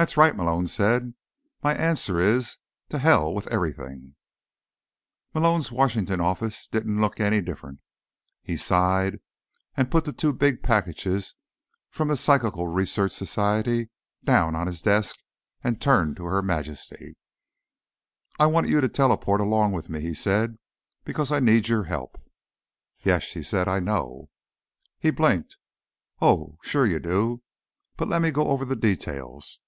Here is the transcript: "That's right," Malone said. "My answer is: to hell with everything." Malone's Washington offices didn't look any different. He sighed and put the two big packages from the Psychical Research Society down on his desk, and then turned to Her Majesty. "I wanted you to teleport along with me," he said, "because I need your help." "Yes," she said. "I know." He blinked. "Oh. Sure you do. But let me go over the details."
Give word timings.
"That's 0.00 0.16
right," 0.16 0.36
Malone 0.36 0.68
said. 0.68 1.14
"My 1.60 1.74
answer 1.74 2.20
is: 2.20 2.58
to 2.88 2.98
hell 3.00 3.34
with 3.34 3.48
everything." 3.48 4.14
Malone's 5.34 5.72
Washington 5.72 6.20
offices 6.20 6.68
didn't 6.68 7.00
look 7.00 7.18
any 7.18 7.40
different. 7.40 7.80
He 8.40 8.56
sighed 8.56 9.18
and 9.76 9.90
put 9.90 10.04
the 10.04 10.12
two 10.12 10.32
big 10.32 10.62
packages 10.62 11.34
from 11.90 12.06
the 12.06 12.16
Psychical 12.16 12.68
Research 12.68 13.10
Society 13.10 13.90
down 14.24 14.54
on 14.54 14.68
his 14.68 14.80
desk, 14.80 15.16
and 15.64 15.74
then 15.74 15.80
turned 15.80 16.16
to 16.18 16.26
Her 16.26 16.42
Majesty. 16.42 17.16
"I 18.38 18.46
wanted 18.46 18.70
you 18.70 18.80
to 18.80 18.88
teleport 18.88 19.40
along 19.40 19.72
with 19.72 19.88
me," 19.90 20.00
he 20.00 20.14
said, 20.14 20.58
"because 21.02 21.32
I 21.32 21.40
need 21.40 21.66
your 21.66 21.82
help." 21.82 22.20
"Yes," 23.02 23.24
she 23.24 23.42
said. 23.42 23.66
"I 23.66 23.80
know." 23.80 24.30
He 25.00 25.10
blinked. 25.10 25.56
"Oh. 26.22 26.56
Sure 26.62 26.86
you 26.86 27.00
do. 27.00 27.42
But 27.96 28.06
let 28.06 28.22
me 28.22 28.30
go 28.30 28.46
over 28.46 28.64
the 28.64 28.76
details." 28.76 29.58